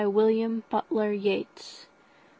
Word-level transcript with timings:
William 0.09 0.63
Butler 0.71 1.11
Yeats. 1.13 1.83
b. 1.85 1.87